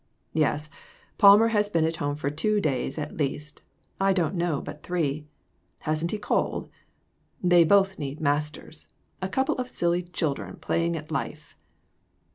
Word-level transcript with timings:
Yes, 0.33 0.67
Palmer 1.19 1.49
has 1.49 1.69
been 1.69 1.85
at 1.85 1.97
home 1.97 2.15
for 2.15 2.31
two 2.31 2.59
days 2.59 2.97
at 2.97 3.17
least 3.17 3.61
I 3.99 4.13
don't 4.13 4.33
know 4.33 4.59
but 4.59 4.81
three; 4.81 5.27
hasn't 5.81 6.09
he 6.09 6.17
called? 6.17 6.69
They 7.43 7.63
both 7.63 7.99
need 7.99 8.19
masters; 8.19 8.87
a 9.21 9.29
couple 9.29 9.57
of 9.59 9.69
silly 9.69 10.01
chil 10.01 10.33
dren 10.33 10.55
playing 10.55 10.95
at 10.95 11.11
life." 11.11 11.55